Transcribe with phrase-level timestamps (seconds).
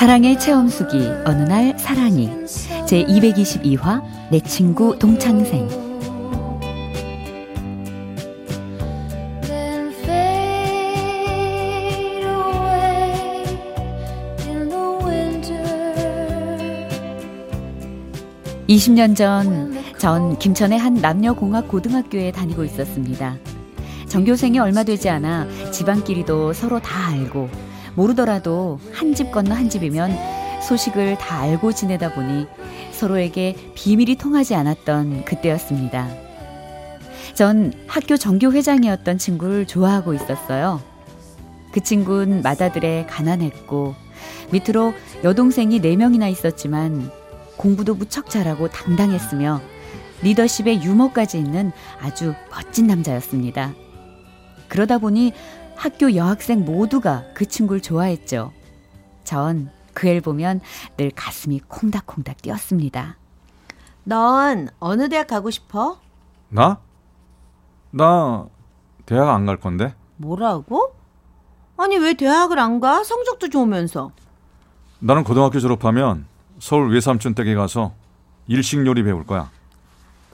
[0.00, 0.96] 사랑의 체험수기
[1.26, 2.30] 어느 날 사랑이
[2.86, 5.68] 제 222화 내 친구 동창생
[15.04, 15.68] winter.
[18.68, 23.36] 20년 전 전 김천의 한 남녀공학 고등학교에 다니고 있었습니다.
[24.08, 27.50] 전교생이 얼마 되지 않아 집안끼리도 서로 다 알고
[27.94, 30.16] 모르더라도 한 집 건너 한 집이면
[30.62, 32.46] 소식을 다 알고 지내다 보니
[32.92, 36.08] 서로에게 비밀이 통하지 않았던 그때였습니다.
[37.34, 40.80] 전 학교 정교 회장이었던 친구를 좋아하고 있었어요.
[41.72, 43.94] 그 친구는 맏아들에 가난했고
[44.52, 44.92] 밑으로
[45.24, 47.10] 여동생이 4명이나 있었지만
[47.56, 49.60] 공부도 무척 잘하고 당당했으며
[50.22, 53.72] 리더십에 유머까지 있는 아주 멋진 남자였습니다.
[54.68, 55.32] 그러다 보니
[55.80, 58.52] 학교 여학생 모두가 그 친구를 좋아했죠.
[59.24, 60.60] 전 그 애를 보면
[60.96, 63.16] 늘 가슴이 콩닥콩닥 뛰었습니다.
[64.04, 65.98] 넌 어느 대학 가고 싶어?
[66.48, 66.78] 나?
[67.90, 68.46] 나
[69.04, 70.94] 대학 안 갈 건데 뭐라고?
[71.76, 73.02] 아니 왜 대학을 안 가?
[73.02, 74.12] 성적도 좋으면서.
[75.00, 76.26] 나는 고등학교 졸업하면
[76.60, 77.94] 서울 외삼촌 댁에 가서
[78.46, 79.50] 일식 요리 배울 거야.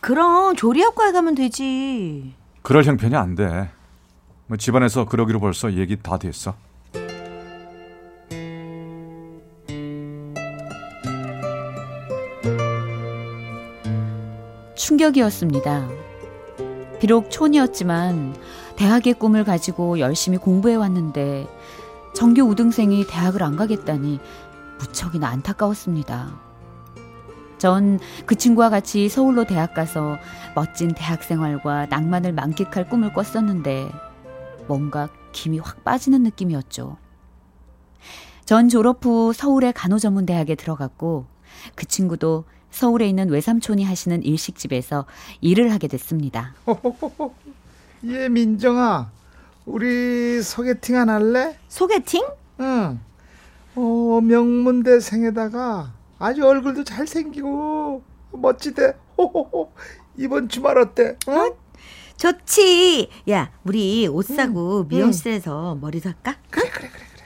[0.00, 2.34] 그럼 조리학과에 가면 되지.
[2.62, 3.70] 그럴 형편이 안 돼.
[4.46, 6.54] 뭐 집안에서 그러기로 벌써 얘기 다 됐어.
[14.74, 15.88] 충격이었습니다.
[17.00, 18.36] 비록 촌이었지만
[18.76, 21.46] 대학의 꿈을 가지고 열심히 공부해 왔는데
[22.14, 24.20] 정교 우등생이 대학을 안 가겠다니
[24.78, 26.52] 무척이나 안타까웠습니다.
[27.58, 30.18] 전 그 친구와 같이 서울로 대학 가서
[30.54, 33.90] 멋진 대학 생활과 낭만을 만끽할 꿈을 꿨었는데
[34.66, 36.96] 뭔가 김이 확 빠지는 느낌이었죠.
[38.44, 41.26] 전 졸업 후 서울의 간호전문대학에 들어갔고
[41.74, 45.06] 그 친구도 서울에 있는 외삼촌이 하시는 일식집에서
[45.40, 46.54] 일을 하게 됐습니다.
[48.04, 49.10] 예, 민정아.
[49.64, 51.56] 우리 소개팅 안 할래?
[51.68, 52.26] 소개팅?
[52.60, 52.98] 응.
[53.74, 58.02] 어, 명문대생에다가 아주 얼굴도 잘생기고
[58.32, 58.94] 멋지대.
[59.18, 59.72] 호호호.
[60.16, 61.16] 이번 주말 어때?
[61.26, 61.56] 어?
[62.22, 63.08] 좋지.
[63.30, 66.36] 야, 우리 옷 사고 미용실에서 머리도 할까?
[66.50, 67.24] 그래, 그래, 그래, 그래.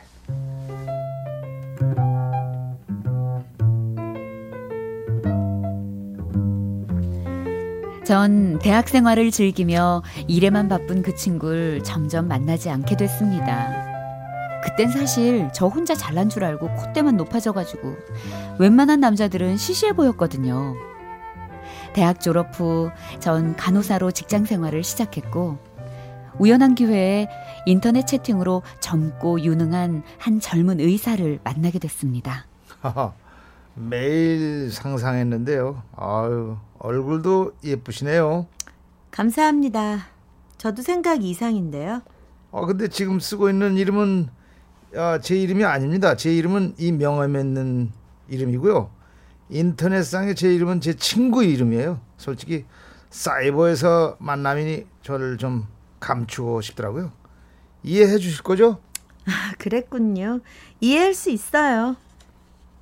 [8.07, 13.85] 전 대학 생활을 즐기며 일에만 바쁜 그 친구를 점점 만나지 않게 됐습니다.
[14.65, 17.95] 그땐 사실 저 혼자 잘난 줄 알고 콧대만 높아져가지고
[18.59, 20.96] 웬만한 남자들은 시시해 보였거든요.
[21.97, 22.91] 대학 졸업 후
[23.21, 25.57] 전 간호사로 직장 생활을 시작했고
[26.39, 27.27] 우연한 기회에
[27.65, 32.45] 인터넷 채팅으로 젊고 유능한 한 젊은 의사를 만나게 됐습니다.
[33.75, 35.83] 매일 상상했는데요.
[35.97, 38.47] 아유, 얼굴도 예쁘시네요.
[39.11, 40.09] 감사합니다.
[40.59, 42.03] 저도 생각 이상인데요.
[42.51, 44.29] 어, 근데 지금 쓰고 있는 이름은
[44.97, 46.15] 아, 제 이름이 아닙니다.
[46.15, 47.91] 제 이름은 이 명함에 있는
[48.29, 48.91] 이름이고요.
[49.49, 52.01] 인터넷상의 제 이름은 제 친구 이름이에요.
[52.17, 52.65] 솔직히
[53.11, 55.67] 사이버에서 만남이니 저를 좀
[56.01, 57.13] 감추고 싶더라고요.
[57.83, 58.81] 이해해 주실 거죠?
[59.27, 60.41] 아, 그랬군요.
[60.81, 61.97] 이해할 수 있어요.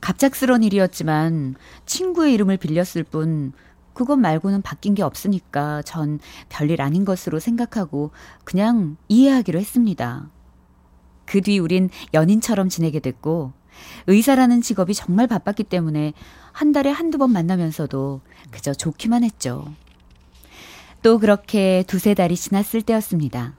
[0.00, 1.54] 갑작스런 일이었지만
[1.86, 3.52] 친구의 이름을 빌렸을 뿐
[3.94, 6.18] 그것 말고는 바뀐 게 없으니까 전
[6.48, 8.10] 별일 아닌 것으로 생각하고
[8.44, 10.30] 그냥 이해하기로 했습니다.
[11.26, 13.52] 그 뒤 우린 연인처럼 지내게 됐고
[14.06, 16.12] 의사라는 직업이 정말 바빴기 때문에
[16.52, 19.72] 한 달에 한두 번 만나면서도 그저 좋기만 했죠.
[21.02, 23.54] 또 그렇게 두세 달이 지났을 때였습니다.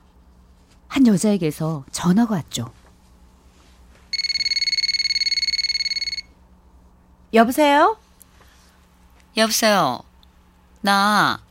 [0.88, 2.72] 한 여자에게서 전화가 왔죠.
[7.34, 7.98] 여보세요?
[9.36, 10.00] 여보세요.
[10.82, 11.42] 나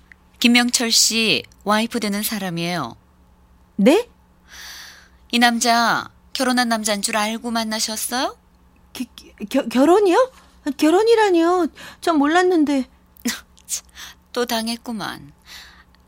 [0.40, 2.96] 김명철 씨 와이프 되는 사람이에요.
[3.76, 4.08] 네?
[5.30, 8.36] 이 남자 결혼한 남자인 줄 알고 만나셨어요?
[8.94, 10.32] 기- 겨, 결혼이요?
[10.78, 11.66] 결혼이라니요.
[12.00, 12.88] 전 몰랐는데.
[14.32, 15.32] 또 당했구만.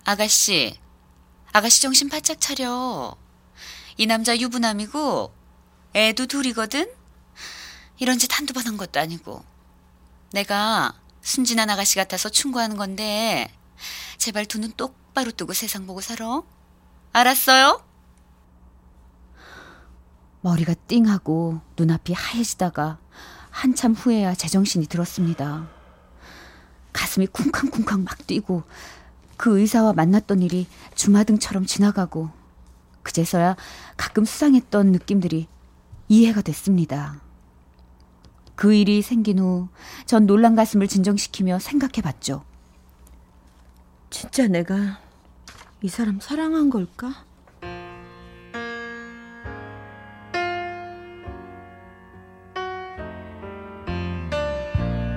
[0.04, 0.78] 아가씨,
[1.52, 3.16] 아가씨 정신 바짝 차려.
[3.98, 5.34] 이 남자 유부남이고
[5.94, 6.90] 애도 둘이거든?
[7.98, 9.44] 이런 짓 한두 번 한 것도 아니고.
[10.32, 10.92] 내가
[11.22, 13.50] 순진한 아가씨 같아서 충고하는 건데
[14.18, 16.42] 제발 두 눈 똑바로 뜨고 세상 보고 살아.
[17.12, 17.85] 알았어요?
[20.46, 22.98] 머리가 띵하고 눈앞이 하얘지다가
[23.50, 25.68] 한참 후에야 제정신이 들었습니다.
[26.92, 28.62] 가슴이 쿵쾅쿵쾅 막 뛰고
[29.36, 32.30] 그 의사와 만났던 일이 주마등처럼 지나가고
[33.02, 33.56] 그제서야
[33.96, 35.48] 가끔 수상했던 느낌들이
[36.06, 37.20] 이해가 됐습니다.
[38.54, 39.68] 그 일이 생긴 후
[40.06, 42.44] 전 놀란 가슴을 진정시키며 생각해 봤죠.
[44.10, 45.00] 진짜 내가
[45.82, 47.24] 이 사람 사랑한 걸까?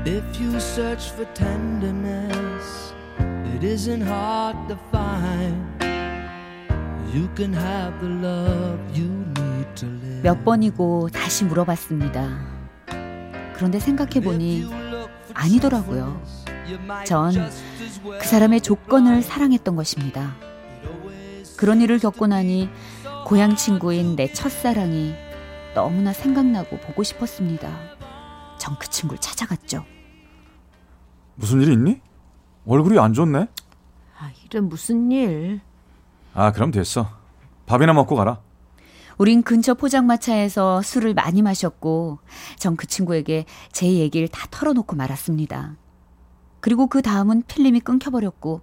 [0.09, 2.93] If you search for tenderness,
[3.55, 5.55] it isn't hard to find.
[7.13, 10.21] You can have the love you need to live.
[10.23, 12.27] 몇 번이고 다시 물어봤습니다.
[13.55, 14.65] 그런데 생각해 보니
[15.35, 16.19] 아니더라고요.
[17.05, 17.33] 전
[18.19, 20.35] 그 사람의 조건을 사랑했던 것입니다.
[21.57, 22.69] 그런 일을 겪고 나니
[23.25, 25.13] 고향 친구인 내 첫사랑이
[25.75, 27.69] 너무나 생각나고 보고 싶었습니다.
[28.57, 29.83] 전 그 친구를 찾아갔죠.
[31.39, 32.01] 무슨 일 있니?
[32.67, 33.47] 얼굴이 안 좋네.
[34.19, 35.61] 아, 이런 무슨 일?
[36.33, 37.09] 아, 그럼 됐어.
[37.65, 38.39] 밥이나 먹고 가라.
[39.17, 42.19] 우린 근처 포장마차에서 술을 많이 마셨고
[42.57, 45.75] 전 그 친구에게 제 얘기를 다 털어놓고 말았습니다.
[46.59, 48.61] 그리고 그 다음은 필름이 끊겨버렸고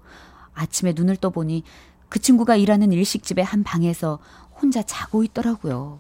[0.55, 1.63] 아침에 눈을 떠보니
[2.11, 4.19] 그 친구가 일하는 일식집의 한 방에서
[4.61, 5.99] 혼자 자고 있더라고요.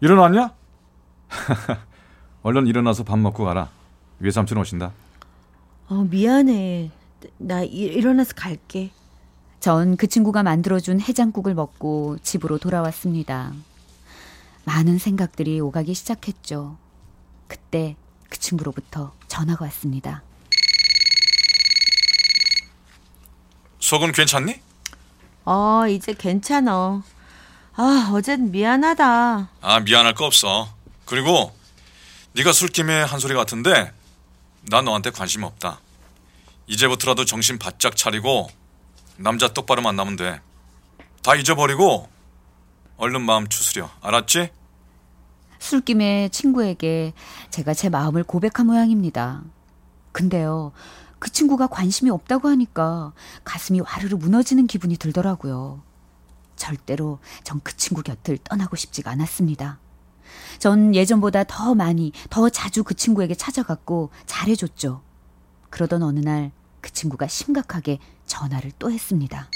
[0.00, 0.52] 일어났냐?
[2.42, 3.68] 얼른 일어나서 밥 먹고 가라.
[4.20, 4.92] 외삼촌 오신다.
[5.88, 6.90] 어, 미안해.
[7.38, 8.90] 나 일, 일어나서 갈게.
[9.60, 13.52] 전 그 친구가 만들어준 해장국을 먹고 집으로 돌아왔습니다.
[14.64, 16.76] 많은 생각들이 오가기 시작했죠.
[17.48, 17.96] 그때
[18.28, 20.22] 그 친구로부터 전화가 왔습니다.
[23.80, 24.60] 속은 괜찮니?
[25.46, 27.02] 어, 이제 괜찮아.
[27.76, 29.48] 아, 어젠 미안하다.
[29.60, 30.68] 아, 미안할 거 없어.
[31.04, 31.54] 그리고
[32.32, 33.92] 네가 술김에 한 소리 같은데
[34.70, 35.80] 난 너한테 관심 없다.
[36.66, 38.48] 이제부터라도 정신 바짝 차리고
[39.16, 40.40] 남자 똑바로 만나면 돼.
[41.22, 42.08] 다 잊어버리고
[42.96, 43.90] 얼른 마음 추스려.
[44.00, 44.50] 알았지?
[45.58, 47.12] 술김에 친구에게
[47.50, 49.42] 제가 제 마음을 고백한 모양입니다.
[50.12, 50.72] 근데요,
[51.18, 53.12] 그 친구가 관심이 없다고 하니까
[53.44, 55.82] 가슴이 와르르 무너지는 기분이 들더라고요.
[56.56, 59.78] 절대로 전 그 친구 곁을 떠나고 싶지가 않았습니다.
[60.58, 65.02] 전 예전보다 더 많이, 더 자주 그 친구에게 찾아갔고 잘해줬죠.
[65.70, 69.48] 그러던 어느 날 그 친구가 심각하게 전화를 또 했습니다.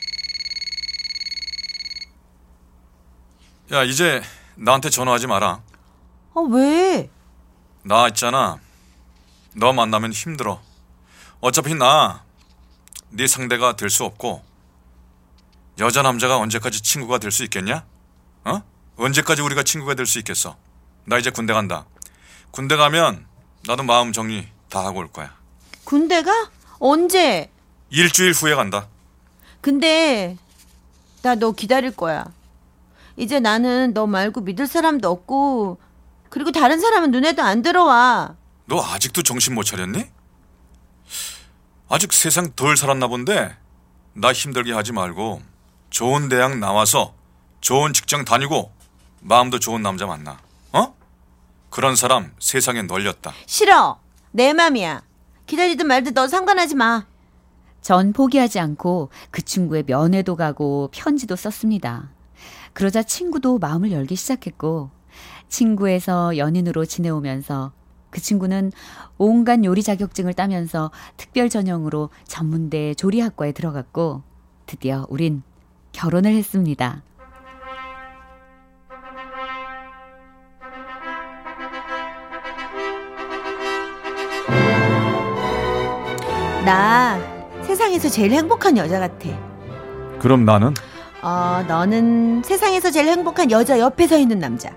[3.72, 4.22] 야, 이제
[4.56, 5.60] 나한테 전화하지 마라.
[6.32, 7.10] 어, 왜?
[7.82, 8.58] 나 있잖아.
[9.54, 10.60] 너 만나면 힘들어.
[11.40, 12.24] 어차피 나
[13.10, 14.42] 네 상대가 될 수 없고
[15.78, 17.84] 여자 남자가 언제까지 친구가 될 수 있겠냐?
[18.44, 18.62] 어?
[18.96, 20.56] 언제까지 우리가 친구가 될 수 있겠어?
[21.08, 21.86] 나 이제 군대 간다.
[22.50, 23.24] 군대 가면
[23.66, 25.34] 나도 마음 정리 다 하고 올 거야.
[25.84, 26.50] 군대가?
[26.78, 27.50] 언제?
[27.88, 28.88] 일주일 후에 간다.
[29.62, 30.36] 근데
[31.22, 32.26] 나 너 기다릴 거야.
[33.16, 35.78] 이제 나는 너 말고 믿을 사람도 없고
[36.28, 38.34] 그리고 다른 사람은 눈에도 안 들어와.
[38.66, 40.04] 너 아직도 정신 못 차렸니?
[41.88, 43.56] 아직 세상 덜 살았나 본데
[44.12, 45.40] 나 힘들게 하지 말고
[45.88, 47.14] 좋은 대학 나와서
[47.62, 48.70] 좋은 직장 다니고
[49.20, 50.38] 마음도 좋은 남자 만나.
[51.68, 51.70] 어?
[51.70, 53.32] 그런 사람 세상에 널렸다.
[53.46, 54.00] 싫어.
[54.32, 55.02] 내 맘이야.
[55.46, 57.06] 기다리든 말든 너 상관하지 마.
[57.80, 62.10] 전 포기하지 않고 그 친구의 면회도 가고 편지도 썼습니다.
[62.72, 64.90] 그러자 친구도 마음을 열기 시작했고
[65.48, 67.72] 친구에서 연인으로 지내오면서
[68.10, 68.72] 그 친구는
[69.16, 74.22] 온갖 요리 자격증을 따면서 특별 전형으로 전문대 조리학과에 들어갔고
[74.66, 75.42] 드디어 우린
[75.92, 77.02] 결혼을 했습니다.
[86.68, 87.18] 나
[87.62, 89.30] 세상에서 제일 행복한 여자 같아.
[90.18, 90.74] 그럼 나는
[91.22, 94.76] 어, 너는 세상에서 제일 행복한 여자 옆에 서 있는 남자.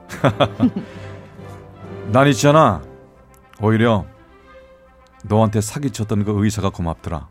[2.13, 2.81] 난 있잖아.
[3.61, 4.05] 오히려
[5.25, 7.27] 너한테 사기쳤던 그 의사가 고맙더라.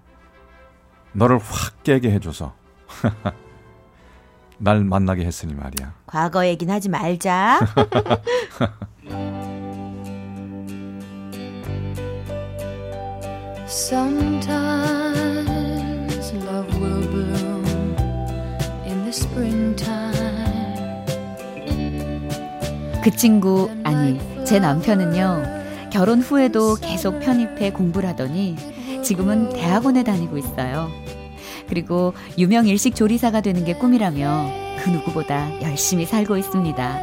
[1.13, 2.53] 너를 확 깨게 해줘서
[4.59, 5.95] 날 만나게 했으니 말이야.
[6.07, 7.61] 과거 얘긴 하지 말자.
[13.71, 15.15] Sometimes
[16.45, 17.65] love will bloom
[18.85, 21.05] in the springtime.
[23.01, 28.57] 그 친구, 아니, 제 남편은요, 결혼 후에도 계속 편입해 공부를 하더니
[29.05, 30.89] 지금은 대학원에 다니고 있어요.
[31.69, 34.51] 그리고 유명 일식 조리사가 되는 게 꿈이라며
[34.83, 37.03] 그 누구보다 열심히 살고 있습니다.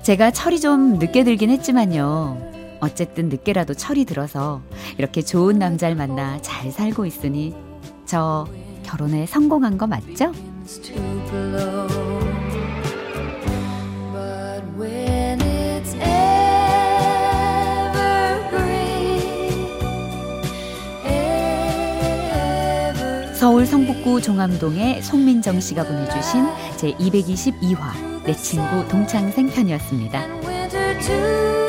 [0.00, 2.51] 제가 철이 좀 늦게 들긴 했지만요.
[2.82, 4.60] 어쨌든 늦게라도 철이 들어서
[4.98, 7.54] 이렇게 좋은 남자를 만나 잘 살고 있으니
[8.04, 8.46] 저
[8.82, 10.32] 결혼에 성공한 거 맞죠?
[23.34, 26.46] 서울 성북구 종암동의 송민정 씨가 보내주신
[26.76, 31.61] 제 222화 내 친구 동창생 편이었습니다.